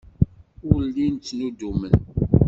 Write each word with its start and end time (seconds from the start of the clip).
Ur 0.71 0.79
llin 0.87 1.15
ttnuddumen. 1.17 1.95